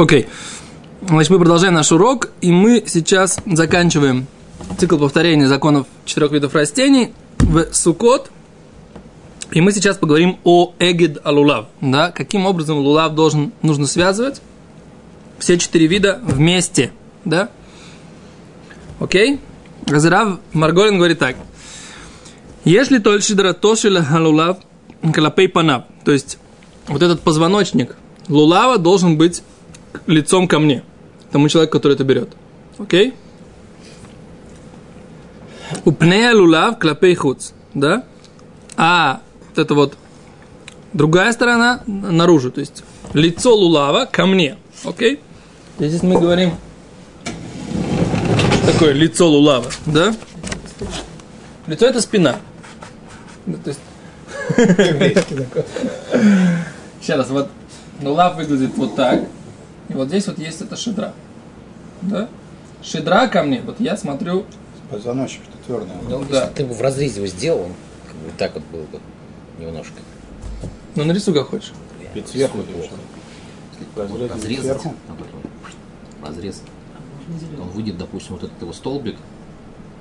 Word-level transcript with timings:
Окей. 0.00 0.28
Значит, 1.06 1.30
мы 1.30 1.38
продолжаем 1.38 1.74
наш 1.74 1.92
урок, 1.92 2.30
и 2.40 2.50
мы 2.50 2.82
сейчас 2.86 3.38
заканчиваем 3.44 4.26
цикл 4.78 4.96
повторения 4.96 5.46
законов 5.46 5.86
четырех 6.06 6.32
видов 6.32 6.54
растений 6.54 7.12
в 7.38 7.66
Сукот. 7.74 8.30
И 9.52 9.60
мы 9.60 9.72
сейчас 9.72 9.98
поговорим 9.98 10.38
о 10.42 10.72
эгид 10.78 11.18
алулав. 11.22 11.66
Да? 11.82 12.12
Каким 12.12 12.46
образом 12.46 12.78
лулав 12.78 13.14
должен, 13.14 13.52
нужно 13.60 13.86
связывать 13.86 14.40
все 15.38 15.58
четыре 15.58 15.86
вида 15.86 16.18
вместе. 16.22 16.92
Да? 17.26 17.50
Окей? 19.00 19.38
Разрав 19.86 20.38
Марголин 20.54 20.96
говорит 20.96 21.18
так. 21.18 21.36
Если 22.64 23.00
только 23.00 23.22
шидра 23.22 23.52
тошила 23.52 24.06
алулав 24.10 24.56
клапей 25.12 25.50
панав. 25.50 25.84
То 26.06 26.12
есть, 26.12 26.38
вот 26.88 27.02
этот 27.02 27.20
позвоночник 27.20 27.96
лулава 28.28 28.78
должен 28.78 29.18
быть 29.18 29.42
лицом 30.06 30.48
ко 30.48 30.58
мне 30.58 30.82
тому 31.30 31.48
человеку, 31.48 31.72
который 31.72 31.94
это 31.94 32.04
берет. 32.04 32.28
Окей? 32.78 33.14
Упнея 35.84 36.34
лулав 36.34 36.78
клапей 36.78 37.14
хуц. 37.14 37.52
Да? 37.74 38.04
А 38.76 39.20
вот 39.48 39.58
это 39.58 39.74
вот 39.74 39.96
другая 40.92 41.32
сторона 41.32 41.82
наружу. 41.86 42.50
То 42.50 42.60
есть 42.60 42.82
лицо 43.12 43.54
лулава 43.54 44.06
ко 44.06 44.26
мне. 44.26 44.56
Окей? 44.84 45.20
Здесь 45.78 46.02
мы 46.02 46.18
говорим, 46.18 46.54
что 47.24 48.72
такое 48.72 48.92
лицо 48.92 49.28
лулава. 49.28 49.70
Да? 49.86 50.14
Лицо 51.66 51.86
это 51.86 52.00
спина. 52.00 52.36
Ну, 53.46 53.56
то 53.58 53.70
есть... 53.70 53.80
Сейчас 57.00 57.18
раз, 57.18 57.30
вот 57.30 57.48
лулав 58.02 58.36
выглядит 58.36 58.76
вот 58.76 58.96
так. 58.96 59.22
И 59.90 59.92
вот 59.94 60.08
здесь 60.08 60.26
вот 60.28 60.38
есть 60.38 60.60
эта 60.60 60.76
шедра. 60.76 61.12
Да? 62.02 62.28
Шедра 62.82 63.26
ко 63.26 63.42
мне, 63.42 63.60
вот 63.60 63.80
я 63.80 63.96
смотрю... 63.96 64.46
Позвоночник, 64.88 65.42
что 65.44 65.58
твердый. 65.66 65.94
Ну, 66.08 66.24
да. 66.24 66.42
Если 66.42 66.54
ты 66.54 66.64
бы 66.64 66.74
в 66.74 66.80
разрезе 66.80 67.16
его 67.16 67.26
сделал, 67.26 67.62
он 67.62 67.72
как 68.06 68.16
бы 68.16 68.30
так 68.38 68.54
вот 68.54 68.64
был 68.72 68.80
бы 68.84 69.00
немножко. 69.58 69.94
Ну, 70.94 71.04
нарисуй 71.04 71.34
как 71.34 71.48
хочешь. 71.48 71.72
Ведь 72.14 72.28
сверху 72.28 72.58
Вот 73.96 74.30
разрезать, 74.30 74.82
разрез, 76.22 76.62
он 77.60 77.68
выйдет, 77.68 77.98
допустим, 77.98 78.34
вот 78.34 78.44
этот 78.44 78.60
его 78.60 78.72
столбик, 78.72 79.16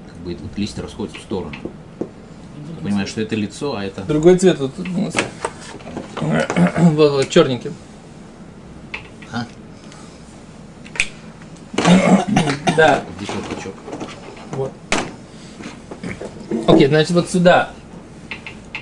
как 0.07 0.17
бы 0.17 0.35
вот 0.35 0.57
листья 0.57 0.81
расходятся 0.81 1.19
в 1.19 1.23
сторону. 1.23 1.55
Ты 1.99 2.83
понимаешь, 2.83 3.09
что 3.09 3.21
это 3.21 3.35
лицо, 3.35 3.75
а 3.75 3.83
это... 3.83 4.03
Другой 4.03 4.37
цвет 4.37 4.59
вот 4.59 4.71
у 4.79 4.83
нас. 4.83 5.15
Вот, 6.77 7.11
вот, 7.11 7.29
черненький. 7.29 7.71
Да. 12.79 13.03
Вот 13.19 13.49
пучок. 13.49 13.73
Вот. 14.53 14.71
Окей, 16.65 16.87
значит, 16.87 17.11
вот 17.11 17.29
сюда 17.29 17.71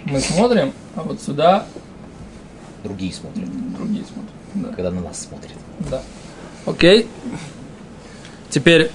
мы 0.06 0.20
смотрим, 0.20 0.72
а 0.96 1.02
вот 1.02 1.20
сюда 1.20 1.66
Другие 2.84 3.12
смотрят, 3.12 3.50
другие 3.76 4.06
смотрят. 4.06 4.32
Да. 4.54 4.70
когда 4.70 4.92
на 4.92 5.02
нас 5.02 5.20
смотрят. 5.20 5.58
Да. 5.90 6.04
Окей. 6.68 7.08
Теперь 8.52 8.92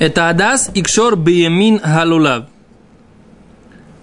это 0.00 0.28
Адас 0.28 0.72
Икшор 0.74 1.14
Биемин 1.14 1.76
Галулав. 1.76 2.46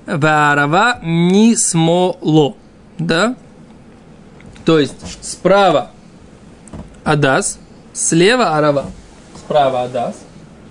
Ваарава 0.06 1.02
не 1.04 1.58
смоло. 1.58 2.56
Да? 2.98 3.36
То 4.64 4.80
есть 4.80 4.96
справа 5.22 5.92
Адас, 7.04 7.60
слева 7.92 8.56
Арава. 8.58 8.86
Справа 9.48 9.84
Адас. 9.84 10.26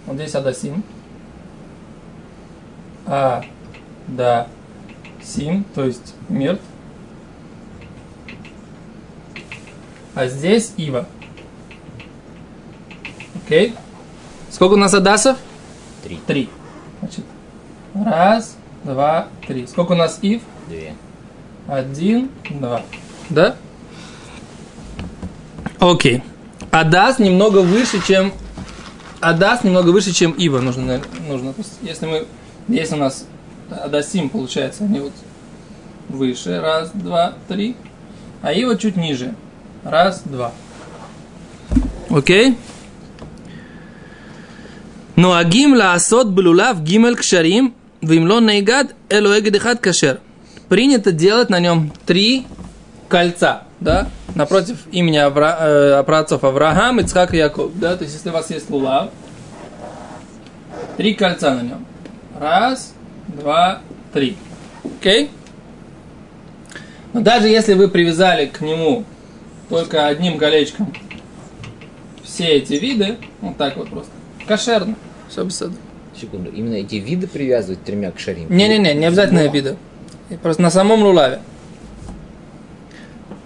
Вот 0.05 0.17
здесь 0.17 0.35
Адасим. 0.35 0.85
А, 3.07 3.43
да, 4.07 4.49
Сим, 5.23 5.65
то 5.75 5.83
есть 5.83 6.15
мертв. 6.29 6.63
А 10.15 10.27
здесь 10.27 10.75
Ива. 10.77 11.07
Окей. 13.43 13.75
Сколько 14.51 14.75
у 14.75 14.77
нас 14.77 14.93
Адасов? 14.93 15.39
Три, 16.05 16.21
Три. 16.27 16.51
Значит, 17.01 17.25
раз, 17.95 18.59
два, 18.85 19.29
три. 19.47 19.67
Сколько 19.67 19.93
у 19.93 19.97
нас 19.97 20.19
Ив? 20.21 20.43
две. 20.69 20.93
Один, 21.67 22.29
два. 22.51 22.83
Да? 23.31 23.57
Окей. 25.79 26.23
Адас 26.71 27.19
немного 27.19 27.61
выше, 27.61 28.07
чем... 28.07 28.35
Адас 29.21 29.65
немного 29.65 29.91
выше, 29.91 30.13
чем 30.13 30.33
Ива 30.33 30.61
нужно, 30.61 30.85
наверное, 30.85 31.21
нужно. 31.29 31.53
То 31.53 31.63
есть, 31.63 31.73
если 31.83 32.07
мы, 32.07 32.27
если 32.69 32.95
у 32.95 32.99
нас 32.99 33.27
Адасим, 33.71 34.27
а 34.27 34.29
получается, 34.29 34.85
они 34.85 35.01
вот 35.01 35.13
выше, 36.09 36.61
раз, 36.61 36.91
два, 36.93 37.35
три, 37.49 37.77
а 38.43 38.53
Ива 38.53 38.77
чуть 38.77 38.97
ниже, 38.97 39.35
раз, 39.85 40.23
два. 40.25 40.53
Окей? 42.11 42.57
Ну, 45.17 45.29
Но 45.29 45.35
агим 45.35 45.75
лаасот 45.75 46.29
блулав 46.29 46.83
гимель 46.83 47.17
кшарим, 47.17 47.75
вимлон 48.03 48.47
нейгад 48.47 48.95
элоэгдехат 49.09 49.81
кашер. 49.81 50.21
Принято 50.69 51.11
делать 51.11 51.49
на 51.49 51.59
нем 51.59 51.93
три 52.05 52.47
кольца 53.09 53.66
да, 53.81 54.09
напротив 54.35 54.79
имени 54.91 55.17
Авра, 55.19 55.57
э, 55.61 56.03
праотцов 56.05 56.45
Авраам, 56.45 57.01
Ицхак 57.01 57.35
и 57.35 57.39
Яков, 57.39 57.79
да, 57.79 57.97
то 57.97 58.05
есть 58.05 58.15
если 58.15 58.31
у 58.31 58.33
вас 58.33 58.51
есть 58.51 58.71
лулав, 58.71 59.11
три 60.97 61.15
кольца 61.15 61.55
на 61.55 61.63
нем. 61.63 61.87
Раз, 62.39 62.95
два, 63.29 63.81
три. 64.13 64.37
Окей? 64.85 65.31
Но 67.13 67.21
даже 67.21 67.49
если 67.49 67.75
вы 67.75 67.89
привязали 67.89 68.47
к 68.47 68.61
нему 68.61 69.05
только 69.69 70.07
одним 70.07 70.39
колечком 70.39 70.93
все 72.23 72.45
эти 72.49 72.75
виды, 72.75 73.17
вот 73.41 73.57
так 73.57 73.77
вот 73.77 73.89
просто, 73.89 74.13
кошерно, 74.47 74.97
все 75.29 75.45
беседа. 75.45 75.73
Секунду, 76.19 76.51
именно 76.51 76.75
эти 76.75 76.97
виды 76.97 77.27
привязывать 77.27 77.83
тремя 77.85 78.11
к 78.11 78.19
шарим? 78.19 78.47
Не-не-не, 78.51 78.95
не 78.95 79.07
обязательно 79.07 79.45
Но- 79.45 79.51
виды. 79.51 79.77
Просто 80.43 80.63
на 80.63 80.71
самом 80.71 81.03
лулаве. 81.03 81.41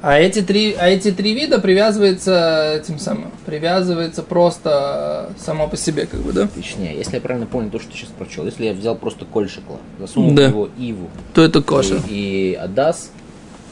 А 0.02 0.18
эти 0.18 0.40
три, 0.40 0.72
а 0.72 0.88
эти 0.88 1.10
три 1.12 1.34
вида 1.34 1.60
привязывается 1.60 2.76
этим 2.82 2.98
самым, 2.98 3.30
привязывается 3.44 4.22
просто 4.22 5.28
э, 5.36 5.40
само 5.44 5.68
по 5.68 5.76
себе, 5.76 6.06
как 6.06 6.20
бы, 6.20 6.32
да? 6.32 6.48
Точнее, 6.48 6.96
если 6.96 7.16
я 7.16 7.20
правильно 7.20 7.46
понял 7.46 7.68
то, 7.70 7.78
что 7.78 7.90
ты 7.90 7.98
сейчас 7.98 8.08
прочел, 8.10 8.46
если 8.46 8.64
я 8.64 8.72
взял 8.72 8.96
просто 8.96 9.26
кольшикла, 9.26 9.76
засунул 9.98 10.32
Да. 10.34 10.46
в 10.46 10.50
него 10.50 10.68
иву 10.78 11.10
То 11.34 11.42
это 11.44 11.60
кошер. 11.62 12.00
и, 12.08 12.52
и 12.52 12.54
адас, 12.54 13.10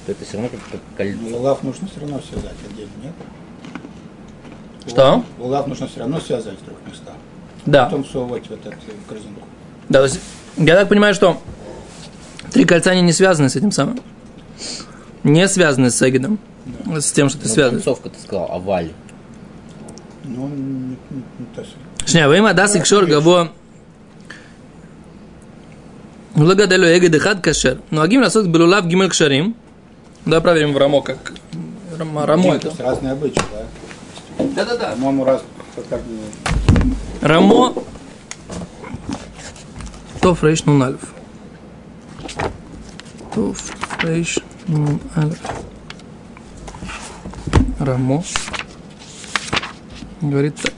то 0.05 0.13
это 0.13 0.23
все 0.27 0.35
равно 0.35 0.51
как, 0.51 0.61
как 0.71 0.81
кольцо. 0.99 1.19
Лулав 1.37 1.63
нужно 1.63 1.89
все 1.89 2.01
равно 2.01 2.21
связать 2.21 2.57
отдельно, 2.71 2.91
нет? 3.03 3.15
Что? 4.87 5.25
Лулав 5.39 5.67
нужно 5.67 5.87
все 5.87 6.01
равно 6.01 6.21
связать 6.21 6.59
в 6.61 6.65
трех 6.65 6.77
местах. 6.87 7.15
Да. 7.65 7.87
Потом 7.87 8.05
всовывать 8.05 8.47
в 8.47 8.51
этот 8.53 8.75
э, 8.75 8.93
корзинку. 9.09 9.41
Да, 9.89 10.01
то 10.01 10.05
есть, 10.05 10.21
я 10.59 10.77
так 10.77 10.89
понимаю, 10.91 11.15
что 11.15 11.41
три 12.53 12.67
кольца 12.67 12.91
они 12.91 13.01
не 13.01 13.13
связаны 13.13 13.49
с 13.49 13.57
этим 13.57 13.71
самым 13.73 14.01
не 15.25 15.49
связанные 15.49 15.91
с 15.91 16.03
Эгидом, 16.03 16.39
да. 16.87 17.01
с 17.01 17.13
тем, 17.13 17.29
что 17.29 17.41
ты 17.41 17.49
связан. 17.49 17.77
Концовка 17.77 18.11
ты 18.11 18.21
сказал, 18.21 18.51
аваль. 18.53 18.93
Ну, 20.25 20.45
он 20.45 20.97
Шня, 22.07 22.29
вы 22.29 22.39
им 22.39 22.47
адас 22.47 22.75
и 22.77 22.81
кшор 22.81 23.07
гаво 23.07 23.53
Благодарю 26.35 26.85
Эгид 26.85 27.15
и 27.15 27.19
хад 27.19 27.41
кашер. 27.41 27.81
Но 27.91 28.03
агим 28.03 28.21
расот 28.21 28.47
белулав 28.47 28.87
гимель 28.87 29.09
кшарим. 29.09 29.57
Да, 30.25 30.41
проверим 30.41 30.73
в 30.73 30.79
рамо, 30.79 31.03
как 31.03 31.33
рамо 31.99 32.55
это. 32.55 32.73
Разные 32.79 33.13
обычаи, 33.13 33.43
да? 33.53 34.45
Да-да-да. 34.55 34.91
По-моему, 34.93 35.25
раз 35.25 35.43
как 35.89 36.01
Рамо 37.21 37.75
Тоф 40.21 40.43
рейш 40.45 40.65
нунальф. 40.65 41.01
Тоф 43.35 43.73
рейш 44.03 44.39
Мим 44.69 45.01
Рамо 47.79 48.23
говорит 50.21 50.57
так. 50.57 50.75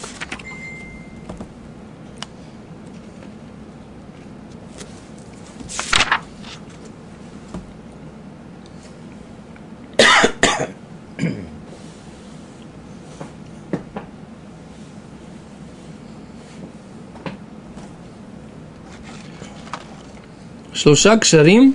Шлуша 20.72 21.18
кшарим 21.18 21.74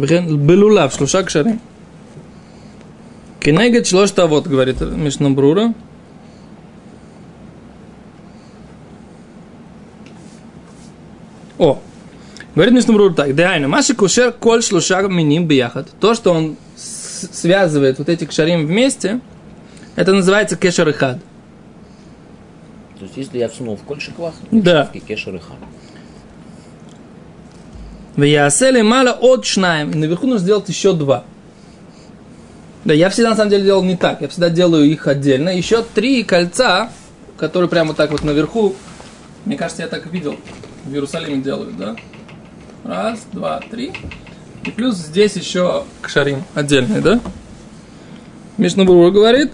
וכן 0.00 0.46
בלולב, 0.46 0.90
שלושה 0.90 1.22
קשרים. 1.22 1.58
כנגד 3.40 3.84
שלושת 3.84 4.18
האבות, 4.18 4.46
говорит, 4.46 4.82
משנה 4.96 5.30
ברורה. 5.30 5.64
О, 11.58 11.78
говорит 12.54 12.74
Мишнабрур 12.74 13.14
так, 13.14 13.34
Дайна, 13.34 13.68
Маши 13.68 13.94
Кушер 13.94 14.32
коль 14.32 14.62
шлуша 14.62 15.02
миним 15.02 15.46
бияхат. 15.46 15.88
То, 16.00 16.14
что 16.14 16.32
он 16.32 16.56
связывает 16.76 17.98
вот 17.98 18.08
эти 18.08 18.24
кшарим 18.24 18.66
вместе, 18.66 19.20
это 19.94 20.12
называется 20.12 20.56
кешер 20.56 20.92
То 20.92 21.20
есть, 23.00 23.16
если 23.16 23.38
я 23.38 23.48
всунул 23.48 23.76
в 23.76 23.82
коль 23.82 24.00
шиквах, 24.00 24.34
да. 24.50 24.90
кешер 25.06 25.34
-ихад. 25.34 25.58
В 28.16 28.22
Яселе 28.22 28.82
мало 28.82 29.10
от 29.10 29.44
шнаем. 29.44 29.90
И 29.90 29.96
наверху 29.96 30.26
нужно 30.26 30.40
сделать 30.44 30.68
еще 30.68 30.92
два. 30.92 31.24
Да, 32.84 32.92
я 32.92 33.10
всегда 33.10 33.30
на 33.30 33.36
самом 33.36 33.50
деле 33.50 33.64
делал 33.64 33.82
не 33.82 33.96
так. 33.96 34.20
Я 34.20 34.28
всегда 34.28 34.50
делаю 34.50 34.84
их 34.84 35.06
отдельно. 35.06 35.48
Еще 35.48 35.82
три 35.82 36.22
кольца, 36.22 36.90
которые 37.36 37.68
прямо 37.68 37.88
вот 37.88 37.96
так 37.96 38.10
вот 38.10 38.22
наверху. 38.22 38.76
Мне 39.44 39.56
кажется, 39.56 39.82
я 39.82 39.88
так 39.88 40.06
видел. 40.06 40.36
В 40.84 40.92
Иерусалиме 40.92 41.42
делают, 41.42 41.76
да? 41.76 41.96
Раз, 42.84 43.20
два, 43.32 43.60
три. 43.70 43.92
И 44.64 44.70
плюс 44.70 44.96
здесь 44.96 45.34
еще 45.36 45.84
кшарим 46.00 46.44
отдельный, 46.54 47.00
да? 47.00 47.20
Мишнабур 48.58 49.10
говорит, 49.10 49.50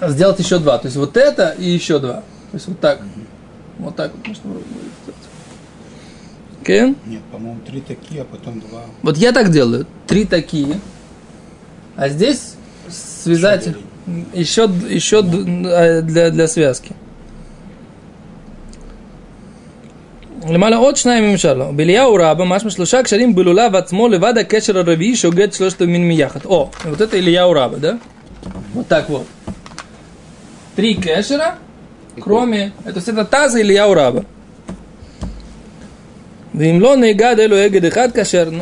сделать 0.00 0.38
еще 0.38 0.58
два. 0.58 0.78
То 0.78 0.86
есть 0.86 0.96
вот 0.96 1.16
это 1.16 1.50
и 1.58 1.68
еще 1.68 1.98
два. 1.98 2.14
То 2.14 2.54
есть 2.54 2.68
вот 2.68 2.80
так. 2.80 3.00
Вот 3.78 3.96
так 3.96 4.12
вот 4.14 4.26
Мишнабур 4.26 4.62
говорит. 4.62 4.89
Окей? 6.61 6.95
Нет, 7.05 7.21
по-моему, 7.31 7.59
три 7.65 7.81
такие, 7.81 8.21
а 8.21 8.25
потом 8.25 8.59
два. 8.59 8.81
Вот 9.03 9.17
я 9.17 9.31
так 9.31 9.51
делаю. 9.51 9.85
Три 10.07 10.25
такие. 10.25 10.79
А 11.95 12.09
здесь 12.09 12.55
связать 12.89 13.67
еще, 14.33 14.69
еще 14.89 15.21
д- 15.21 16.01
для, 16.01 16.29
для 16.31 16.47
связки. 16.47 16.93
למעלה 20.49 20.77
עוד 20.77 20.97
שניים 20.97 21.23
ממשל 21.31 21.53
לו. 21.53 21.73
בליהו 21.75 22.17
רבה, 22.19 22.45
משמע 22.45 22.69
שלושה 22.69 23.03
קשרים 23.03 23.35
בלולב 23.35 23.75
עצמו 23.75 24.07
לבד 24.07 24.37
הקשר 24.37 24.77
הרביעי 24.77 25.15
שוגד 25.15 25.53
שלושת 25.53 25.81
המין 25.81 26.07
מיחד. 26.07 26.39
О, 26.45 26.69
вот 26.85 27.01
это 27.01 27.17
Ильяу 27.17 27.53
Раба, 27.53 27.77
да? 27.77 27.99
Вот 28.73 28.87
так 28.87 29.09
вот. 29.09 29.25
Три 30.75 30.93
кешера, 30.95 31.55
кроме... 32.19 32.73
Это, 32.83 32.93
то 32.93 32.97
есть 32.99 33.07
это 33.07 33.25
Вим 36.52 36.82
ло 36.82 36.96
негад 36.96 37.38
элю 37.38 37.56
эгед 37.56 37.92
хат 37.92 38.12
кашер. 38.12 38.52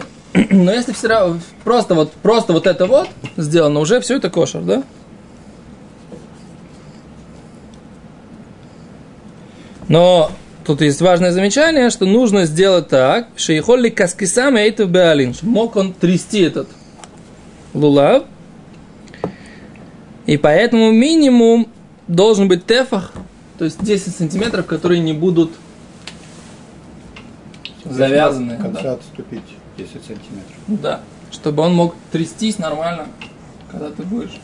Но 0.51 0.73
если 0.73 0.93
все 0.93 1.09
равно, 1.09 1.41
просто 1.65 1.95
вот, 1.95 2.13
просто 2.13 2.53
вот 2.53 2.67
это 2.67 2.87
вот 2.87 3.09
сделано, 3.37 3.81
уже 3.81 4.01
все 4.01 4.17
это 4.17 4.31
кошер, 4.31 4.63
да? 4.63 4.83
Но 9.89 10.31
тут 10.67 10.83
есть 10.83 11.01
важное 11.01 11.33
замечание, 11.33 11.89
что 11.89 12.05
нужно 12.05 12.45
сделать 12.45 12.89
так, 12.89 13.29
что 13.37 13.47
шейхолли 13.47 13.89
каскисам 13.89 14.59
и 14.59 14.69
а 14.69 14.85
беалин, 14.85 15.35
мог 15.43 15.77
он 15.77 15.95
трясти 15.95 16.43
этот 16.43 16.69
лулав, 17.73 18.25
и 20.27 20.37
поэтому 20.37 20.93
минимум 20.93 21.69
должен 22.07 22.49
быть 22.49 22.67
тефах, 22.67 23.13
то 23.59 23.65
есть 23.65 23.83
10 23.83 24.15
сантиметров, 24.15 24.67
которые 24.67 25.01
не 25.01 25.15
будут 25.15 25.53
завязаны. 27.91 28.57
К 28.57 28.63
конца 28.63 28.83
да. 28.83 28.93
отступить 28.93 29.43
10 29.77 29.93
сантиметров. 29.93 30.57
Да, 30.67 31.01
чтобы 31.31 31.63
он 31.63 31.75
мог 31.75 31.95
трястись 32.13 32.59
нормально, 32.59 33.07
когда 33.71 33.91
ты 33.91 34.03
будешь. 34.03 34.41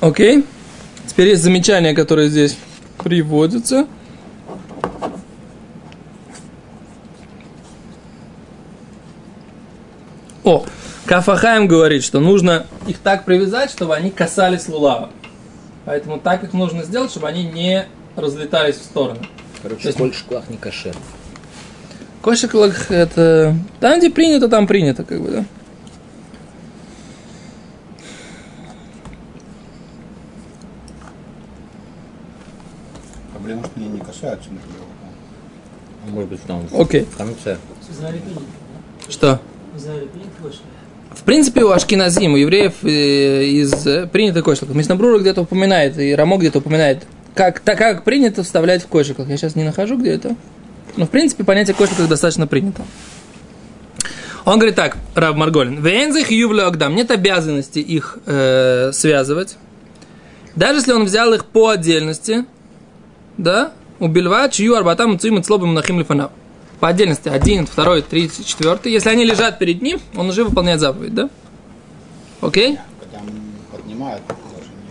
Окей. 0.00 0.44
Теперь 1.06 1.28
есть 1.28 1.42
замечание, 1.42 1.94
которое 1.94 2.28
здесь 2.28 2.56
приводится. 2.98 3.86
О, 10.44 10.64
Кафахаем 11.06 11.68
говорит, 11.68 12.02
что 12.02 12.18
нужно 12.18 12.66
их 12.86 12.98
так 12.98 13.24
привязать, 13.24 13.70
чтобы 13.70 13.94
они 13.94 14.10
касались 14.10 14.68
лулава. 14.68 15.10
Поэтому 15.84 16.18
так 16.18 16.42
их 16.44 16.52
нужно 16.52 16.84
сделать, 16.84 17.10
чтобы 17.10 17.28
они 17.28 17.44
не 17.44 17.86
разлетались 18.16 18.76
в 18.76 18.84
стороны. 18.84 19.20
Короче, 19.62 19.88
есть- 19.88 19.98
кольшиквах 19.98 20.48
не 20.50 20.56
кошер. 20.56 20.94
Кошеклах 22.22 22.90
это... 22.90 23.56
Там, 23.80 23.98
где 23.98 24.10
принято, 24.10 24.48
там 24.48 24.66
принято, 24.66 25.04
как 25.04 25.20
бы, 25.20 25.30
да? 25.30 25.44
Проблема, 33.32 33.64
что 33.64 33.72
они 33.76 33.88
не 33.88 34.00
касаются 34.00 34.48
друг 34.50 34.62
друга. 34.62 34.86
Может 36.08 36.30
быть, 36.30 36.42
там 36.42 36.66
Окей. 36.78 37.04
в 37.04 37.16
конце. 37.16 37.56
В 37.88 37.92
Израиле 37.92 38.20
принято, 38.20 38.42
Что? 39.08 39.40
В 41.14 41.24
принципе, 41.24 41.62
у 41.64 41.70
Ашкиназим, 41.70 42.34
у 42.34 42.36
евреев 42.36 42.84
э, 42.84 43.44
из 43.44 43.86
э, 43.86 44.06
принято 44.06 44.42
кошеклах. 44.42 44.74
Миснабрура 44.74 45.18
где-то 45.18 45.42
упоминает, 45.42 45.98
и 45.98 46.14
Рамо 46.14 46.36
где-то 46.38 46.58
упоминает, 46.58 47.06
как, 47.34 47.60
так 47.60 47.78
как 47.78 48.04
принято 48.04 48.42
вставлять 48.42 48.82
в 48.82 48.88
кошеклах. 48.88 49.28
Я 49.28 49.36
сейчас 49.36 49.56
не 49.56 49.64
нахожу, 49.64 49.96
где 49.96 50.10
это. 50.12 50.36
Но, 50.96 51.06
в 51.06 51.10
принципе, 51.10 51.44
понятие 51.44 51.74
кошеклах 51.74 52.08
достаточно 52.08 52.46
принято. 52.46 52.82
Он 54.44 54.58
говорит 54.58 54.74
так, 54.74 54.96
Раб 55.14 55.36
Марголин. 55.36 55.80
Вензих 55.82 56.30
ювлю 56.30 56.66
агдам. 56.66 56.94
Нет 56.94 57.10
обязанности 57.10 57.78
их 57.78 58.18
э, 58.26 58.90
связывать. 58.92 59.56
Даже 60.56 60.80
если 60.80 60.92
он 60.92 61.04
взял 61.04 61.32
их 61.32 61.46
по 61.46 61.68
отдельности, 61.68 62.44
да, 63.38 63.72
убильва, 64.00 64.48
чью 64.48 64.74
арбатам 64.74 65.18
цуим 65.18 65.38
и 65.38 65.66
нахим 65.66 66.00
лифанав. 66.00 66.32
По 66.80 66.88
отдельности, 66.88 67.28
один, 67.28 67.66
второй, 67.66 68.02
третий, 68.02 68.44
четвертый. 68.44 68.92
Если 68.92 69.08
они 69.08 69.24
лежат 69.24 69.58
перед 69.60 69.80
ним, 69.80 70.00
он 70.16 70.28
уже 70.28 70.42
выполняет 70.42 70.80
заповедь, 70.80 71.14
да? 71.14 71.30
Окей? 72.40 72.78
Поднимают, 73.70 74.22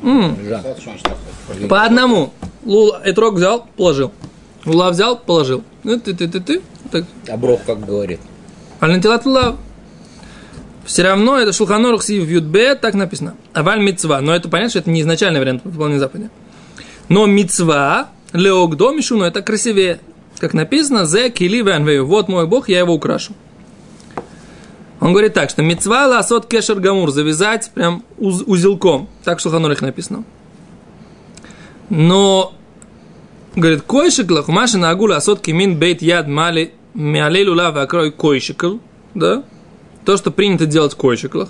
вот 0.01 1.69
По 1.69 1.83
одному. 1.83 2.33
Лул, 2.65 2.93
этрог 3.03 3.35
взял, 3.35 3.67
положил. 3.77 4.11
Лула 4.65 4.91
взял, 4.91 5.17
положил. 5.17 5.63
Ну, 5.83 5.99
ты, 5.99 6.13
ты, 6.13 6.27
ты, 6.27 6.39
ты. 6.39 6.61
Так. 6.91 7.05
А 7.29 7.37
Брох 7.37 7.61
как 7.65 7.85
говорит? 7.85 8.19
Альнатилат 8.79 9.25
лулав. 9.25 9.55
Все 10.85 11.03
равно 11.03 11.37
это 11.37 11.53
Шулханорух 11.53 12.03
Си 12.03 12.19
в 12.19 12.75
так 12.75 12.95
написано. 12.95 13.35
Аваль 13.53 13.81
мицва. 13.81 14.19
Но 14.21 14.35
это 14.35 14.49
понятно, 14.49 14.71
что 14.71 14.79
это 14.79 14.89
не 14.89 15.01
изначальный 15.01 15.39
вариант 15.39 15.61
выполнения 15.63 15.99
заповеди. 15.99 16.29
Но 17.07 17.25
мицва, 17.27 18.09
леогдо 18.33 18.91
мишуну, 18.91 19.23
это 19.23 19.41
красивее. 19.41 19.99
Как 20.39 20.53
написано, 20.53 21.05
зе 21.05 21.29
кили 21.29 21.61
венвею. 21.61 22.05
Вот 22.05 22.27
мой 22.27 22.47
бог, 22.47 22.67
я 22.67 22.79
его 22.79 22.93
украшу. 22.93 23.33
Он 25.01 25.13
говорит 25.13 25.33
так, 25.33 25.49
что 25.49 25.63
мицва 25.63 26.05
ласот 26.05 26.45
кешер 26.45 26.79
гамур, 26.79 27.09
завязать 27.09 27.71
прям 27.73 28.03
уз- 28.19 28.43
узелком. 28.45 29.09
Так 29.23 29.39
в 29.39 29.41
Шулханорах 29.41 29.81
написано. 29.81 30.23
Но, 31.89 32.53
говорит, 33.55 33.81
койшиклах, 33.81 34.47
маши 34.47 34.77
на 34.77 34.91
агула 34.91 35.17
асот 35.17 35.41
кимин 35.41 35.75
бейт 35.77 36.03
яд 36.03 36.27
мали 36.27 36.75
миалей 36.93 37.47
лула 37.47 37.71
вакрой 37.71 38.11
койшикл, 38.11 38.77
да? 39.15 39.43
То, 40.05 40.17
что 40.17 40.29
принято 40.29 40.67
делать 40.67 40.93
в 40.93 40.97
койшиклах, 40.97 41.49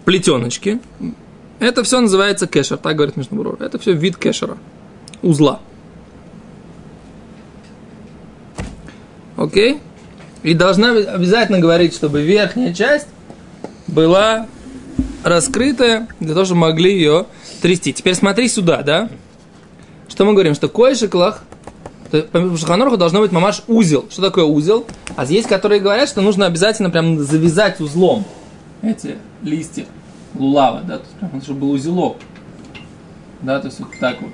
в 0.00 0.04
плетеночке, 0.04 0.78
это 1.58 1.82
все 1.82 2.00
называется 2.00 2.46
кешер, 2.46 2.76
так 2.76 2.94
говорит 2.94 3.16
Мишнабур. 3.16 3.56
Это 3.60 3.78
все 3.80 3.92
вид 3.92 4.16
кешера, 4.16 4.56
узла. 5.20 5.58
Окей? 9.36 9.80
И 10.42 10.54
должна 10.54 10.92
обязательно 10.92 11.58
говорить, 11.58 11.94
чтобы 11.94 12.22
верхняя 12.22 12.72
часть 12.72 13.08
была 13.86 14.46
раскрытая, 15.22 16.08
для 16.18 16.34
того, 16.34 16.46
чтобы 16.46 16.60
могли 16.60 16.92
ее 16.92 17.26
трясти. 17.60 17.92
Теперь 17.92 18.14
смотри 18.14 18.48
сюда, 18.48 18.82
да? 18.82 19.08
Что 20.08 20.24
мы 20.24 20.32
говорим? 20.32 20.54
Что 20.54 20.68
койшиклах, 20.68 21.42
то 22.10 22.22
по 22.22 22.56
Шаханорху 22.56 22.96
должно 22.96 23.20
быть 23.20 23.32
мамаш 23.32 23.62
узел. 23.68 24.06
Что 24.10 24.22
такое 24.22 24.44
узел? 24.44 24.86
А 25.16 25.24
есть, 25.24 25.48
которые 25.48 25.80
говорят, 25.80 26.08
что 26.08 26.22
нужно 26.22 26.46
обязательно 26.46 26.90
прям 26.90 27.20
завязать 27.20 27.80
узлом 27.80 28.24
эти 28.82 29.16
листья 29.42 29.86
лулава, 30.34 30.80
да, 30.82 30.98
то 30.98 31.04
есть 31.04 31.16
прям, 31.16 31.42
чтобы 31.42 31.60
был 31.60 31.70
узелок. 31.72 32.16
Да, 33.42 33.60
то 33.60 33.66
есть 33.66 33.78
вот 33.78 33.88
так 34.00 34.20
вот. 34.20 34.30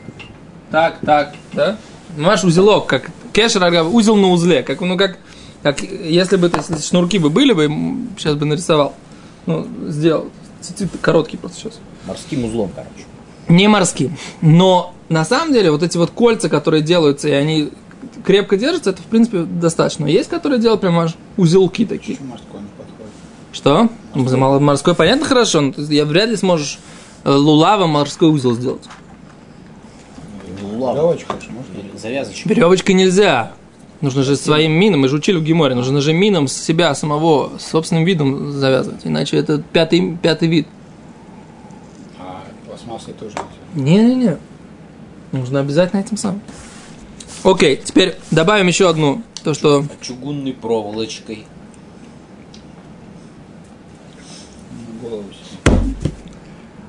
Так, 0.70 0.98
так, 1.04 1.34
да? 1.52 1.76
Мамаш 2.16 2.44
узелок, 2.44 2.86
как 2.86 3.10
кешер, 3.32 3.62
узел 3.84 4.16
на 4.16 4.28
узле, 4.28 4.62
как, 4.62 4.80
ну, 4.80 4.96
как, 4.96 5.18
как 5.62 5.80
если 5.82 6.36
бы, 6.36 6.48
то 6.48 6.58
есть, 6.58 6.86
шнурки 6.88 7.18
бы 7.18 7.30
были 7.30 7.52
бы, 7.52 7.66
сейчас 8.18 8.34
бы 8.36 8.46
нарисовал. 8.46 8.94
Ну, 9.46 9.66
сделал. 9.88 10.26
Короткий 11.00 11.36
просто 11.36 11.58
сейчас 11.60 11.78
Морским 12.06 12.44
узлом, 12.44 12.70
короче. 12.74 13.04
не 13.48 13.68
морским. 13.68 14.16
Но 14.40 14.94
на 15.08 15.24
самом 15.24 15.52
деле 15.52 15.70
вот 15.70 15.82
эти 15.82 15.96
вот 15.96 16.10
кольца, 16.10 16.48
которые 16.48 16.82
делаются, 16.82 17.28
и 17.28 17.32
они 17.32 17.70
крепко 18.24 18.56
держатся, 18.56 18.90
это 18.90 19.02
в 19.02 19.06
принципе 19.06 19.42
достаточно. 19.42 20.06
Есть, 20.06 20.28
которые 20.28 20.60
делают 20.60 20.80
прям 20.80 20.98
аж 20.98 21.14
узелки 21.36 21.84
такие. 21.86 22.14
Еще 22.14 22.24
морской 22.24 22.60
не 22.60 22.66
подходит. 22.76 23.12
Что? 23.52 23.88
Мало- 24.36 24.58
Морской 24.58 24.94
понятно 24.94 25.24
хорошо, 25.26 25.60
но 25.60 25.72
я 25.76 26.04
вряд 26.04 26.28
ли 26.30 26.36
сможешь 26.36 26.78
э, 27.24 27.30
лулава 27.30 27.86
морской 27.86 28.28
узел 28.28 28.54
сделать. 28.54 28.82
Лулав. 30.62 30.94
Веревочка. 30.96 31.34
Или 31.74 31.96
Завязочка. 31.96 32.48
Веревочкой 32.48 32.94
нельзя. 32.94 33.52
Нужно 34.00 34.22
же 34.22 34.36
своим 34.36 34.72
мином, 34.72 35.00
мы 35.00 35.08
же 35.08 35.16
учили 35.16 35.38
в 35.38 35.42
Геморе, 35.42 35.74
нужно 35.74 36.00
же 36.00 36.12
мином 36.12 36.48
себя 36.48 36.94
самого, 36.94 37.52
собственным 37.58 38.04
видом 38.04 38.52
завязывать, 38.52 39.00
иначе 39.04 39.38
это 39.38 39.62
пятый, 39.72 40.18
пятый 40.18 40.48
вид. 40.48 40.68
А 42.18 42.44
пластмассой 42.66 43.14
тоже 43.14 43.36
нельзя. 43.74 43.90
Не-не-не. 43.90 44.38
Нужно 45.32 45.60
обязательно 45.60 46.00
этим 46.00 46.18
самым. 46.18 46.42
Окей, 47.42 47.80
теперь 47.82 48.16
добавим 48.30 48.66
еще 48.66 48.88
одну, 48.88 49.22
то 49.42 49.54
что... 49.54 49.84
Чугунной 50.02 50.52
проволочкой. 50.52 51.46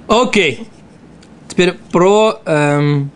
Окей. 0.08 0.68
Теперь 1.48 1.74
про... 1.92 2.40
эм, 2.46 3.12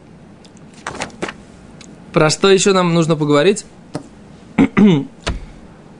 про 2.14 2.30
что 2.30 2.50
еще 2.50 2.74
нам 2.74 2.94
нужно 2.94 3.16
поговорить? 3.16 3.66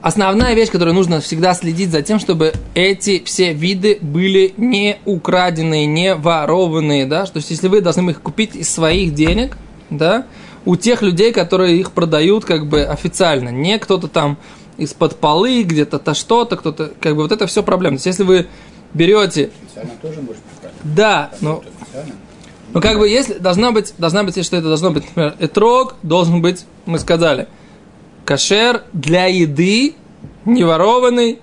Основная 0.02 0.54
вещь, 0.54 0.70
которую 0.70 0.94
нужно 0.94 1.20
всегда 1.20 1.54
следить 1.54 1.90
за 1.90 2.02
тем, 2.02 2.18
чтобы 2.18 2.52
эти 2.74 3.22
все 3.24 3.52
виды 3.52 3.98
были 4.00 4.52
не 4.56 4.98
украденные, 5.04 5.86
не 5.86 6.14
ворованные, 6.14 7.06
да, 7.06 7.24
то 7.26 7.36
есть 7.36 7.50
если 7.50 7.68
вы 7.68 7.80
должны 7.80 8.10
их 8.10 8.20
купить 8.20 8.56
из 8.56 8.68
своих 8.68 9.14
денег, 9.14 9.56
да, 9.90 10.26
у 10.64 10.76
тех 10.76 11.02
людей, 11.02 11.32
которые 11.32 11.78
их 11.78 11.92
продают 11.92 12.44
как 12.44 12.66
бы 12.66 12.82
официально, 12.82 13.50
не 13.50 13.78
кто-то 13.78 14.08
там 14.08 14.38
из-под 14.76 15.16
полы, 15.16 15.62
где-то 15.62 15.98
то 15.98 16.14
что-то, 16.14 16.56
кто-то, 16.56 16.92
как 17.00 17.14
бы 17.14 17.22
вот 17.22 17.32
это 17.32 17.46
все 17.46 17.62
проблема. 17.62 17.96
То 17.96 17.98
есть 17.98 18.06
если 18.06 18.24
вы 18.24 18.46
берете, 18.94 19.50
Официально 19.64 19.92
тоже 20.00 20.20
да, 20.82 21.30
но 21.40 21.62
ну, 22.72 22.80
как 22.80 22.98
бы, 22.98 23.08
если 23.08 23.34
должна 23.34 23.70
быть, 23.70 23.94
должна 23.98 24.24
быть, 24.24 24.42
что 24.44 24.56
это 24.56 24.66
должно 24.66 24.90
быть, 24.90 25.04
например, 25.04 25.36
этрог 25.38 25.94
должен 26.02 26.40
быть, 26.40 26.64
мы 26.86 26.98
сказали, 26.98 27.46
кошер 28.24 28.82
для 28.92 29.26
еды, 29.26 29.94
не 30.44 30.64
ворованный, 30.64 31.38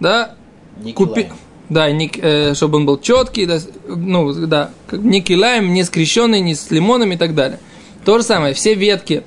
да, 0.00 0.34
Не 0.82 0.92
купи, 0.92 1.24
килаем. 1.24 1.36
да, 1.68 1.90
не, 1.90 2.10
э, 2.14 2.54
чтобы 2.54 2.78
он 2.78 2.86
был 2.86 2.98
четкий, 3.00 3.46
да, 3.46 3.58
ну, 3.86 4.32
да, 4.46 4.70
как 4.86 5.00
не 5.00 5.20
килаем, 5.20 5.72
не 5.72 5.84
скрещенный, 5.84 6.40
не 6.40 6.54
с 6.54 6.70
лимоном 6.70 7.12
и 7.12 7.16
так 7.16 7.34
далее. 7.34 7.58
То 8.04 8.18
же 8.18 8.24
самое, 8.24 8.54
все 8.54 8.74
ветки, 8.74 9.22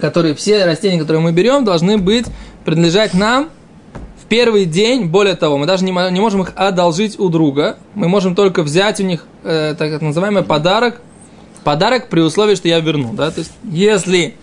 которые, 0.00 0.34
все 0.34 0.64
растения, 0.64 0.98
которые 0.98 1.22
мы 1.22 1.32
берем, 1.32 1.64
должны 1.64 1.98
быть, 1.98 2.26
принадлежать 2.64 3.14
нам 3.14 3.50
в 4.22 4.26
первый 4.26 4.64
день, 4.64 5.06
более 5.06 5.34
того, 5.34 5.58
мы 5.58 5.66
даже 5.66 5.84
не, 5.84 5.90
не 5.90 6.20
можем 6.20 6.42
их 6.42 6.52
одолжить 6.54 7.18
у 7.18 7.28
друга, 7.28 7.78
мы 7.94 8.08
можем 8.08 8.34
только 8.34 8.62
взять 8.62 9.00
у 9.00 9.04
них, 9.04 9.26
э, 9.44 9.74
так 9.78 10.00
называемый 10.00 10.42
подарок, 10.42 11.00
подарок 11.64 12.08
при 12.08 12.20
условии, 12.20 12.54
что 12.54 12.68
я 12.68 12.80
верну, 12.80 13.12
да, 13.14 13.30
то 13.30 13.40
есть, 13.40 13.52
если 13.64 14.34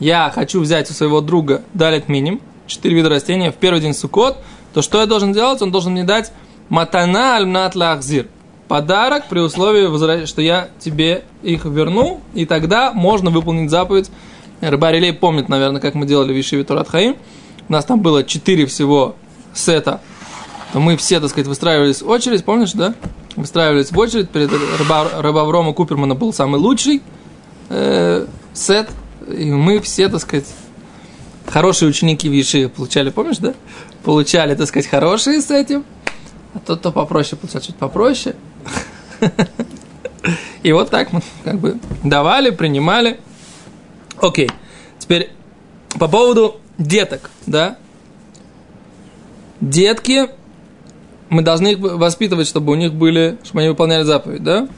я 0.00 0.30
хочу 0.34 0.60
взять 0.60 0.90
у 0.90 0.94
своего 0.94 1.20
друга 1.20 1.62
далит 1.74 2.08
миним, 2.08 2.40
четыре 2.66 2.96
вида 2.96 3.08
растения, 3.08 3.50
в 3.50 3.56
первый 3.56 3.80
день 3.80 3.94
сукот, 3.94 4.38
то 4.74 4.82
что 4.82 5.00
я 5.00 5.06
должен 5.06 5.32
делать? 5.32 5.60
Он 5.62 5.72
должен 5.72 5.92
мне 5.92 6.04
дать 6.04 6.32
матана 6.68 7.36
альмнат 7.36 7.74
лахзир. 7.74 8.28
Подарок 8.68 9.24
при 9.28 9.40
условии, 9.40 10.26
что 10.26 10.42
я 10.42 10.68
тебе 10.78 11.24
их 11.42 11.64
верну, 11.64 12.20
и 12.34 12.44
тогда 12.44 12.92
можно 12.92 13.30
выполнить 13.30 13.70
заповедь. 13.70 14.10
Рыбарилей 14.60 15.14
помнит, 15.14 15.48
наверное, 15.48 15.80
как 15.80 15.94
мы 15.94 16.06
делали 16.06 16.32
в 16.34 16.40
Ишиве 16.40 16.66
Хаим. 16.84 17.16
У 17.68 17.72
нас 17.72 17.84
там 17.84 18.00
было 18.00 18.24
четыре 18.24 18.66
всего 18.66 19.16
сета. 19.54 20.00
То 20.72 20.80
мы 20.80 20.96
все, 20.98 21.18
так 21.18 21.30
сказать, 21.30 21.46
выстраивались 21.46 22.02
в 22.02 22.08
очередь, 22.08 22.44
помнишь, 22.44 22.72
да? 22.72 22.94
Выстраивались 23.36 23.90
в 23.90 23.98
очередь. 23.98 24.28
Перед 24.28 24.50
рыба, 24.52 25.08
Рыбаврома 25.18 25.72
Купермана 25.72 26.14
был 26.14 26.32
самый 26.34 26.60
лучший 26.60 27.02
э, 27.70 28.26
сет. 28.52 28.90
И 29.30 29.50
мы 29.50 29.80
все, 29.80 30.08
так 30.08 30.20
сказать, 30.20 30.46
хорошие 31.46 31.88
ученики 31.88 32.28
Виши 32.28 32.68
получали, 32.68 33.10
помнишь, 33.10 33.38
да? 33.38 33.54
Получали, 34.02 34.54
так 34.54 34.68
сказать, 34.68 34.88
хорошие 34.88 35.40
с 35.40 35.50
этим. 35.50 35.84
А 36.54 36.60
тот, 36.60 36.80
кто 36.80 36.92
попроще, 36.92 37.38
получал 37.38 37.60
чуть 37.60 37.76
попроще. 37.76 38.36
И 40.62 40.72
вот 40.72 40.90
так 40.90 41.12
мы 41.12 41.22
как 41.44 41.58
бы 41.58 41.78
давали, 42.02 42.50
принимали. 42.50 43.20
Окей. 44.20 44.50
Теперь 44.98 45.30
по 45.98 46.08
поводу 46.08 46.60
деток, 46.78 47.30
да? 47.46 47.76
Детки, 49.60 50.28
мы 51.28 51.42
должны 51.42 51.72
их 51.72 51.78
воспитывать, 51.78 52.46
чтобы 52.46 52.72
у 52.72 52.76
них 52.76 52.94
были, 52.94 53.38
чтобы 53.44 53.60
они 53.60 53.68
выполняли 53.70 54.04
заповедь, 54.04 54.42
да? 54.42 54.68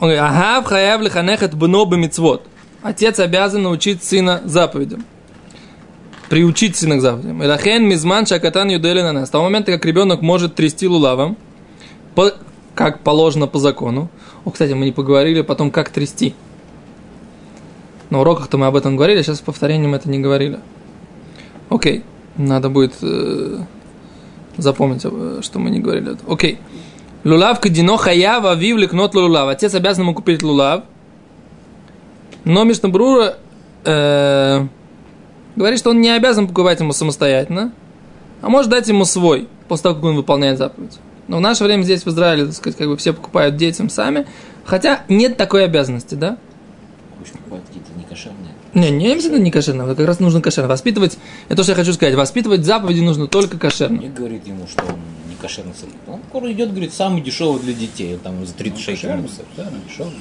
Он 0.00 0.10
говорит, 0.10 0.20
ага, 0.20 0.60
в 0.60 0.64
хаяв 0.64 1.00
лиханехет 1.00 1.54
бно 1.54 1.86
мицвод. 1.86 2.46
Отец 2.84 3.18
обязан 3.18 3.62
научить 3.62 4.04
сына 4.04 4.42
заповедям. 4.44 5.06
Приучить 6.28 6.76
сына 6.76 6.98
к 6.98 7.00
заповедям. 7.00 7.42
Илахен 7.42 7.88
мизман 7.88 8.26
шакатан 8.26 8.68
юдели 8.68 9.00
на 9.00 9.12
нас. 9.12 9.28
С 9.28 9.30
того 9.30 9.44
момента, 9.44 9.72
как 9.72 9.86
ребенок 9.86 10.20
может 10.20 10.54
трясти 10.54 10.86
лулавом, 10.86 11.38
по- 12.14 12.34
как 12.74 13.00
положено 13.00 13.46
по 13.46 13.58
закону. 13.58 14.10
О, 14.44 14.50
кстати, 14.50 14.74
мы 14.74 14.84
не 14.84 14.92
поговорили 14.92 15.40
потом, 15.40 15.70
как 15.70 15.88
трясти. 15.88 16.34
На 18.10 18.20
уроках-то 18.20 18.58
мы 18.58 18.66
об 18.66 18.76
этом 18.76 18.96
говорили, 18.96 19.20
а 19.20 19.22
сейчас 19.22 19.38
с 19.38 19.40
повторением 19.40 19.94
это 19.94 20.10
не 20.10 20.18
говорили. 20.18 20.60
Окей, 21.70 22.04
надо 22.36 22.68
будет 22.68 22.92
э, 23.00 23.60
запомнить, 24.58 25.06
э, 25.06 25.38
что 25.40 25.58
мы 25.58 25.70
не 25.70 25.80
говорили. 25.80 26.18
Окей. 26.28 26.58
Лулав 27.24 27.60
кадино 27.60 27.96
хаява 27.96 28.54
вивлик 28.54 28.92
нот 28.92 29.14
лулав. 29.14 29.48
Отец 29.48 29.74
обязан 29.74 30.02
ему 30.02 30.12
купить 30.14 30.42
лулав. 30.42 30.84
Но 32.44 32.64
Мишнабрура 32.64 33.36
э, 33.84 34.66
говорит, 35.56 35.78
что 35.78 35.90
он 35.90 36.00
не 36.00 36.10
обязан 36.10 36.46
покупать 36.46 36.80
ему 36.80 36.92
самостоятельно, 36.92 37.72
а 38.42 38.48
может 38.48 38.70
дать 38.70 38.88
ему 38.88 39.04
свой, 39.04 39.48
после 39.68 39.84
того, 39.84 39.94
как 39.96 40.04
он 40.04 40.16
выполняет 40.16 40.58
заповедь. 40.58 40.98
Но 41.28 41.38
в 41.38 41.40
наше 41.40 41.64
время 41.64 41.82
здесь 41.82 42.04
в 42.04 42.08
Израиле, 42.08 42.46
так 42.46 42.54
сказать, 42.54 42.76
как 42.76 42.88
бы 42.88 42.96
все 42.96 43.12
покупают 43.12 43.56
детям 43.56 43.88
сами, 43.88 44.26
хотя 44.64 45.04
нет 45.08 45.36
такой 45.36 45.64
обязанности, 45.64 46.14
да? 46.14 46.36
Хочешь 47.18 47.32
покупать 47.32 47.62
какие-то 47.66 47.90
некошерные? 47.98 48.52
Не, 48.74 48.90
не 48.90 49.12
обязательно 49.12 49.40
не 49.40 49.50
кошерно, 49.50 49.86
как 49.86 50.06
раз 50.06 50.20
нужно 50.20 50.42
кошерно. 50.42 50.68
Воспитывать, 50.68 51.16
это 51.46 51.56
то, 51.56 51.62
что 51.62 51.72
я 51.72 51.76
хочу 51.76 51.92
сказать, 51.92 52.14
воспитывать 52.14 52.64
заповеди 52.64 53.00
нужно 53.00 53.28
только 53.28 53.56
кошерно. 53.56 53.96
Мне 53.96 54.08
говорит 54.08 54.46
ему, 54.46 54.66
что 54.66 54.84
он 54.84 54.98
не 55.28 55.36
кошерный 55.40 55.72
садик. 55.80 55.94
Он 56.06 56.20
скоро 56.28 56.52
идет, 56.52 56.70
говорит, 56.70 56.92
самый 56.92 57.22
дешевый 57.22 57.60
для 57.62 57.72
детей. 57.72 58.18
Там 58.22 58.44
за 58.44 58.52
30 58.52 58.78
шекелей. 58.78 58.98
Шерм, 58.98 59.28
да, 59.56 59.66
дешевый. 59.88 60.12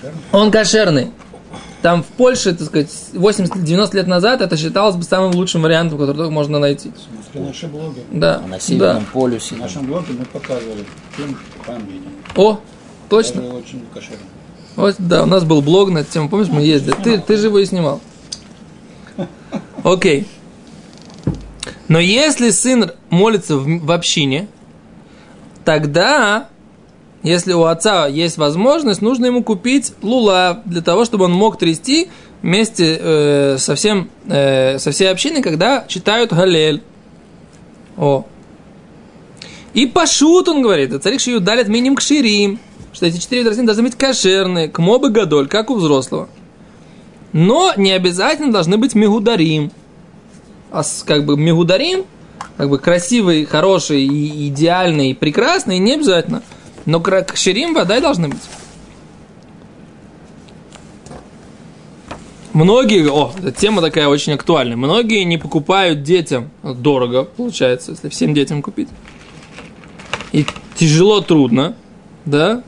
Шерм. 0.00 0.14
Он 0.32 0.50
кошерный. 0.50 1.10
Там 1.82 2.02
в 2.02 2.06
Польше, 2.06 2.54
так 2.54 2.68
сказать, 2.68 2.90
80-90 3.12 3.96
лет 3.96 4.06
назад 4.06 4.40
это 4.40 4.56
считалось 4.56 4.96
бы 4.96 5.02
самым 5.02 5.34
лучшим 5.34 5.62
вариантом, 5.62 5.98
который 5.98 6.16
только 6.16 6.30
можно 6.30 6.58
найти. 6.58 6.92
Наши 7.34 7.66
блоги. 7.66 8.02
Да, 8.12 8.42
А 8.44 8.46
на 8.46 8.60
Северном 8.60 9.02
да. 9.02 9.08
полюсе. 9.12 9.54
В 9.56 9.58
нашем 9.58 9.86
блоге 9.86 10.12
мы 10.18 10.24
показывали 10.26 10.84
фильм 11.16 11.38
по. 12.34 12.42
О, 12.42 12.60
точно. 13.08 13.42
Даже 13.42 13.54
очень 13.54 13.82
кошерно. 13.92 14.18
Вот, 14.76 14.94
да, 14.98 15.24
у 15.24 15.26
нас 15.26 15.44
был 15.44 15.60
блог 15.60 15.90
на 15.90 15.98
эту 15.98 16.12
тему, 16.12 16.28
помнишь, 16.28 16.48
мы 16.48 16.62
ездили. 16.62 16.94
Ты, 17.02 17.18
ты 17.18 17.36
же 17.36 17.48
его 17.48 17.58
и 17.58 17.66
снимал. 17.66 18.00
Окей. 19.84 20.26
Но 21.88 21.98
если 21.98 22.50
сын 22.50 22.90
молится 23.10 23.56
в, 23.56 23.84
в 23.84 23.90
общине, 23.90 24.48
тогда, 25.64 26.48
если 27.22 27.52
у 27.52 27.64
отца 27.64 28.06
есть 28.06 28.36
возможность, 28.36 29.00
нужно 29.00 29.26
ему 29.26 29.44
купить 29.44 29.92
лула 30.02 30.62
для 30.64 30.82
того, 30.82 31.04
чтобы 31.04 31.26
он 31.26 31.32
мог 31.32 31.56
трясти 31.56 32.08
вместе 32.42 32.98
э, 33.00 33.56
со, 33.58 33.76
всем, 33.76 34.10
э, 34.28 34.78
со 34.78 34.90
всей 34.90 35.10
общиной, 35.10 35.42
когда 35.42 35.84
читают 35.86 36.32
Галель. 36.32 36.82
О. 37.96 38.24
И 39.74 39.86
пашут, 39.86 40.48
он 40.48 40.62
говорит, 40.62 41.00
царик 41.02 41.20
шию 41.20 41.40
далит 41.40 41.68
миним 41.68 41.94
к 41.94 42.00
ширим, 42.00 42.58
что 42.92 43.06
эти 43.06 43.18
четыре 43.18 43.48
растений 43.48 43.66
должны 43.66 43.84
быть 43.84 43.94
кошерные, 43.94 44.68
к 44.68 44.78
мобы 44.78 45.10
гадоль, 45.10 45.46
как 45.46 45.70
у 45.70 45.76
взрослого. 45.76 46.28
Но 47.32 47.72
не 47.76 47.92
обязательно 47.92 48.52
должны 48.52 48.76
быть 48.76 48.94
мегударим. 48.94 49.70
А 50.70 50.82
как 51.06 51.24
бы 51.24 51.36
мегударим, 51.36 52.04
как 52.56 52.68
бы 52.68 52.78
красивый, 52.78 53.44
хороший, 53.44 54.02
и 54.02 54.48
идеальный, 54.48 55.10
и 55.10 55.14
прекрасный, 55.14 55.78
не 55.78 55.94
обязательно. 55.94 56.42
Но 56.86 57.00
кшерим 57.00 57.74
вода 57.74 58.00
должны 58.00 58.28
быть. 58.28 58.40
Многие, 62.52 63.10
о, 63.10 63.32
эта 63.38 63.52
тема 63.52 63.80
такая 63.80 64.08
очень 64.08 64.34
актуальная. 64.34 64.76
Многие 64.76 65.24
не 65.24 65.38
покупают 65.38 66.02
детям, 66.02 66.50
дорого 66.62 67.24
получается, 67.24 67.92
если 67.92 68.10
всем 68.10 68.34
детям 68.34 68.60
купить. 68.60 68.88
И 70.32 70.44
тяжело, 70.76 71.20
трудно, 71.22 71.74
да? 72.26 72.62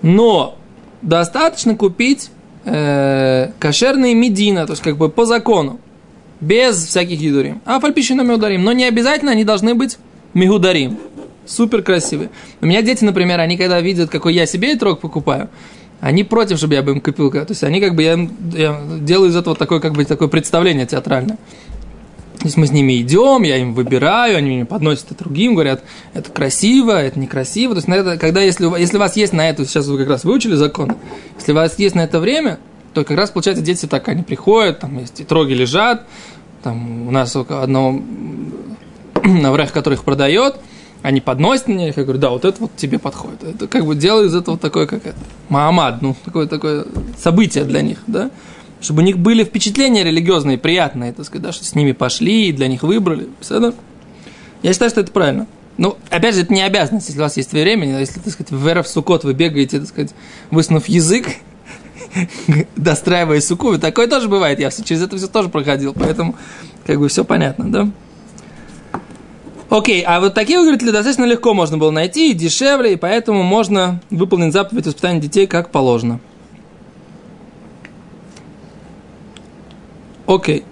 Но 0.00 0.56
достаточно 1.02 1.76
купить 1.76 2.30
э, 2.64 3.50
кошерные 3.58 4.14
медина, 4.14 4.66
то 4.66 4.72
есть 4.72 4.82
как 4.82 4.96
бы 4.96 5.10
по 5.10 5.26
закону, 5.26 5.80
без 6.40 6.82
всяких 6.86 7.20
юдарим. 7.20 7.60
А 7.66 7.78
фальпищина 7.80 8.22
меударим. 8.22 8.62
Но 8.64 8.72
не 8.72 8.84
обязательно 8.84 9.32
они 9.32 9.44
должны 9.44 9.74
быть 9.74 9.98
мегударим. 10.32 10.98
Супер 11.48 11.82
красивые. 11.82 12.30
У 12.60 12.66
меня 12.66 12.82
дети, 12.82 13.04
например, 13.04 13.40
они 13.40 13.56
когда 13.56 13.80
видят, 13.80 14.10
какой 14.10 14.34
я 14.34 14.46
себе 14.46 14.74
этрог 14.74 15.00
покупаю, 15.00 15.48
они 16.00 16.22
против, 16.22 16.58
чтобы 16.58 16.74
я 16.74 16.82
бы 16.82 16.92
им 16.92 17.00
купил. 17.00 17.30
То 17.32 17.44
есть 17.48 17.64
они 17.64 17.80
как 17.80 17.94
бы, 17.96 18.02
я, 18.02 18.12
им- 18.12 18.30
я 18.54 18.80
делаю 19.00 19.30
из 19.30 19.36
этого 19.36 19.56
такое, 19.56 19.80
как 19.80 19.92
бы, 19.94 20.04
такое 20.04 20.28
представление 20.28 20.86
театральное. 20.86 21.38
То 22.38 22.44
есть 22.44 22.56
мы 22.56 22.68
с 22.68 22.70
ними 22.70 23.00
идем, 23.00 23.42
я 23.42 23.56
им 23.56 23.74
выбираю, 23.74 24.36
они 24.36 24.50
мне 24.50 24.64
подносят 24.64 25.10
это 25.10 25.24
другим, 25.24 25.54
говорят, 25.54 25.82
это 26.14 26.30
красиво, 26.30 26.92
это 26.92 27.18
некрасиво. 27.18 27.74
То 27.74 27.78
есть 27.78 27.88
на 27.88 27.94
это, 27.94 28.16
когда, 28.16 28.40
если, 28.42 28.66
у 28.66 28.70
вас- 28.70 28.78
если 28.80 28.96
у 28.96 29.00
вас 29.00 29.16
есть 29.16 29.32
на 29.32 29.48
это, 29.48 29.64
сейчас 29.66 29.88
вы 29.88 29.98
как 29.98 30.08
раз 30.08 30.22
выучили 30.22 30.54
закон, 30.54 30.94
если 31.36 31.50
у 31.50 31.56
вас 31.56 31.76
есть 31.80 31.96
на 31.96 32.02
это 32.02 32.20
время, 32.20 32.60
то 32.94 33.02
как 33.04 33.16
раз, 33.18 33.30
получается, 33.30 33.64
дети 33.64 33.86
так, 33.86 34.06
они 34.08 34.22
приходят, 34.22 34.78
там 34.78 34.98
есть 35.00 35.18
и 35.20 35.24
троги 35.24 35.52
лежат, 35.52 36.06
там 36.62 37.08
у 37.08 37.10
нас 37.10 37.34
около 37.34 37.62
одного 37.64 38.00
Наврех, 39.24 39.72
который 39.72 39.94
их 39.94 40.04
продает, 40.04 40.56
они 41.02 41.20
подносят 41.20 41.68
мне, 41.68 41.92
я 41.94 42.04
говорю, 42.04 42.18
да, 42.18 42.30
вот 42.30 42.44
это 42.44 42.60
вот 42.60 42.76
тебе 42.76 42.98
подходит. 42.98 43.44
Это 43.44 43.68
как 43.68 43.86
бы 43.86 43.94
делаю 43.94 44.26
из 44.26 44.34
этого 44.34 44.58
такое, 44.58 44.86
как 44.86 45.06
это, 45.06 45.18
Маамад, 45.48 46.02
ну, 46.02 46.16
такое, 46.24 46.46
такое 46.46 46.86
событие 47.16 47.64
для 47.64 47.82
них, 47.82 47.98
да, 48.06 48.30
чтобы 48.80 49.02
у 49.02 49.04
них 49.04 49.18
были 49.18 49.44
впечатления 49.44 50.04
религиозные, 50.04 50.58
приятные, 50.58 51.12
так 51.12 51.26
сказать, 51.26 51.42
да, 51.42 51.52
что 51.52 51.64
с 51.64 51.74
ними 51.74 51.92
пошли 51.92 52.48
и 52.48 52.52
для 52.52 52.68
них 52.68 52.82
выбрали, 52.82 53.28
Всё, 53.40 53.72
Я 54.62 54.72
считаю, 54.72 54.90
что 54.90 55.00
это 55.00 55.12
правильно. 55.12 55.46
Ну, 55.76 55.96
опять 56.10 56.34
же, 56.34 56.42
это 56.42 56.52
не 56.52 56.62
обязанность, 56.62 57.06
если 57.06 57.20
у 57.20 57.22
вас 57.22 57.36
есть 57.36 57.52
время, 57.52 58.00
если, 58.00 58.18
так 58.18 58.32
сказать, 58.32 58.50
в 58.50 58.66
Эров 58.66 58.88
Сукот 58.88 59.22
вы 59.22 59.32
бегаете, 59.32 59.78
так 59.78 59.88
сказать, 59.88 60.10
высунув 60.50 60.86
язык, 60.88 61.28
достраивая 62.76 63.40
суку, 63.40 63.78
такое 63.78 64.08
тоже 64.08 64.28
бывает, 64.28 64.58
я 64.58 64.70
через 64.70 65.02
это 65.02 65.16
все 65.16 65.28
тоже 65.28 65.48
проходил, 65.48 65.94
поэтому 65.94 66.34
как 66.84 66.98
бы 66.98 67.08
все 67.08 67.24
понятно, 67.24 67.70
да? 67.70 67.88
Окей, 69.70 70.02
а 70.02 70.18
вот 70.20 70.32
такие 70.34 70.58
выигратели 70.60 70.90
достаточно 70.90 71.24
легко 71.24 71.52
можно 71.52 71.76
было 71.76 71.90
найти, 71.90 72.30
и 72.30 72.34
дешевле, 72.34 72.94
и 72.94 72.96
поэтому 72.96 73.42
можно 73.42 74.00
выполнить 74.10 74.54
заповедь 74.54 74.86
воспитания 74.86 75.20
детей 75.20 75.46
как 75.46 75.70
положено. 75.70 76.20
Окей. 80.26 80.64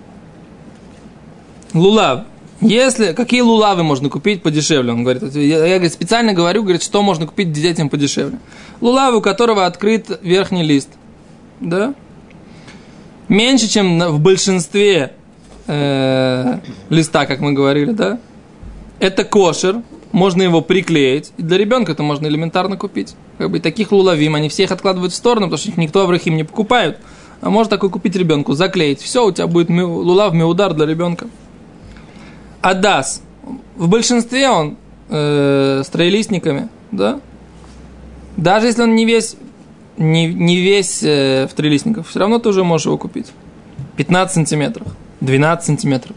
Лулав. 1.75 2.25
Если, 2.63 3.13
какие 3.13 3.43
лулавы 3.43 3.83
можно 3.83 4.09
купить 4.09 4.43
подешевле? 4.43 4.93
Он 4.93 5.03
говорит, 5.03 5.23
я, 5.35 5.67
я 5.67 5.75
говорит, 5.75 5.93
специально 5.93 6.33
говорю, 6.33 6.63
говорит, 6.63 6.83
что 6.83 7.03
можно 7.03 7.27
купить 7.27 7.53
детям 7.53 7.91
подешевле. 7.91 8.39
Лулав, 8.81 9.15
у 9.15 9.21
которого 9.21 9.67
открыт 9.67 10.19
верхний 10.23 10.63
лист. 10.63 10.89
Да? 11.61 11.95
Меньше, 13.29 13.69
чем 13.69 13.99
в 13.99 14.21
большинстве 14.21 15.13
э, 15.67 16.59
листа, 16.89 17.27
как 17.27 17.41
мы 17.41 17.53
говорили, 17.53 17.93
да? 17.93 18.19
Это 18.99 19.25
кошер, 19.25 19.83
можно 20.13 20.43
его 20.43 20.63
приклеить. 20.63 21.33
И 21.37 21.43
для 21.43 21.59
ребенка 21.59 21.93
это 21.93 22.03
можно 22.03 22.27
элементарно 22.27 22.77
купить. 22.77 23.15
Как 23.39 23.51
бы 23.51 23.61
таких 23.61 23.93
лулавим, 23.93 24.35
они 24.35 24.49
все 24.49 24.65
их 24.65 24.73
откладывают 24.73 25.13
в 25.13 25.17
сторону, 25.17 25.47
потому 25.51 25.59
что 25.59 25.81
никто 25.81 26.01
Аврахим 26.03 26.37
не 26.37 26.45
покупают. 26.45 26.99
А 27.43 27.51
можно 27.51 27.71
такой 27.71 27.91
купить 27.91 28.17
ребенку, 28.17 28.55
заклеить. 28.55 29.01
Все, 29.01 29.27
у 29.27 29.33
тебя 29.33 29.47
будет 29.47 29.69
ми- 29.69 29.83
лулав, 29.83 30.33
миудар 30.33 30.73
для 30.73 30.87
ребенка. 30.87 31.29
Адас. 32.63 33.23
В 33.77 33.89
большинстве 33.89 34.49
он 34.49 34.77
э, 35.11 35.83
с 35.85 35.89
троелистниками, 35.89 36.69
да? 36.91 37.21
Даже 38.37 38.67
если 38.67 38.83
он 38.83 38.95
не 38.95 39.05
весь, 39.05 39.37
не, 39.99 40.27
не 40.33 40.57
весь 40.57 41.03
э, 41.03 41.47
в 41.47 41.55
трилистниках, 41.55 42.07
все 42.07 42.19
равно 42.19 42.39
ты 42.39 42.49
уже 42.49 42.65
можешь 42.65 42.87
его 42.87 42.97
купить. 42.97 43.33
15 43.97 44.35
сантиметров, 44.35 44.89
12 45.21 45.67
сантиметров 45.67 46.17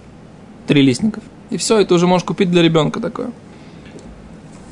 трилистников. 0.68 1.24
И 1.50 1.58
все, 1.58 1.80
и 1.80 1.86
ты 1.86 1.94
уже 1.94 2.08
можешь 2.08 2.26
купить 2.26 2.52
для 2.52 2.62
ребенка 2.62 3.00
такое. 3.00 3.32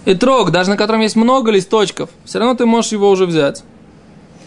И 0.06 0.14
трог, 0.16 0.52
даже 0.52 0.70
на 0.70 0.78
котором 0.78 1.02
есть 1.02 1.16
много 1.16 1.52
листочков, 1.52 2.10
все 2.24 2.40
равно 2.40 2.56
ты 2.56 2.66
можешь 2.66 2.92
его 2.92 3.10
уже 3.10 3.26
взять. 3.26 3.64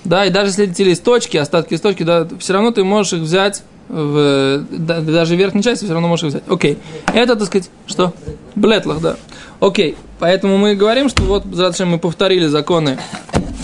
Да, 0.05 0.25
и 0.25 0.31
даже 0.31 0.49
если 0.49 0.71
эти 0.71 0.83
листочки, 0.83 1.37
остатки 1.37 1.75
листочки, 1.75 2.03
да, 2.03 2.27
все 2.39 2.55
равно 2.55 2.71
ты 2.71 2.83
можешь 2.85 3.13
их 3.13 3.21
взять 3.21 3.63
в, 3.89 4.65
да, 4.71 5.01
даже 5.01 5.35
в 5.35 5.39
верхней 5.39 5.63
части 5.63 5.85
все 5.85 5.93
равно 5.93 6.09
можешь 6.09 6.25
их 6.25 6.31
взять. 6.31 6.45
Окей. 6.49 6.79
Это, 7.13 7.37
так 7.37 7.47
сказать, 7.47 7.71
что? 7.87 8.15
Блетлах, 8.55 9.01
да. 9.01 9.17
Окей. 9.61 9.97
Поэтому 10.19 10.57
мы 10.57 10.77
говорим, 10.77 11.09
что 11.09 11.23
вот, 11.25 11.45
зачем 11.53 11.91
мы 11.91 11.99
повторили 11.99 12.47
законы 12.47 12.99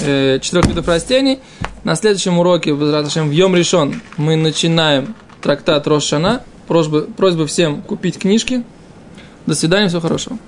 э, 0.05 0.39
четырех 0.41 0.67
видов 0.67 0.89
растений. 0.89 1.39
На 1.85 1.95
следующем 1.95 2.39
уроке, 2.39 2.75
в 2.75 3.31
Йом 3.31 3.55
решен, 3.55 4.03
мы 4.17 4.37
начинаем 4.37 5.15
трактат 5.41 5.87
Рошана. 5.87 6.43
Просьба, 6.67 7.03
просьба 7.03 7.47
всем 7.47 7.83
купить 7.83 8.19
книжки. 8.19 8.65
До 9.47 9.55
свидания, 9.55 9.89
всего 9.89 10.01
хорошего. 10.01 10.39